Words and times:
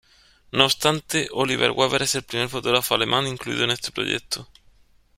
No 0.51 0.65
obstante, 0.65 1.29
Oliver 1.31 1.69
Weber 1.69 2.01
es 2.01 2.15
el 2.15 2.23
primer 2.23 2.49
fotógrafo 2.49 2.95
alemán 2.95 3.27
incluido 3.27 3.65
en 3.65 3.69
este 3.69 3.91
proyecto. 3.91 4.47